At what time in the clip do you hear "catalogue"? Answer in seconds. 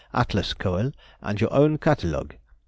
1.77-2.33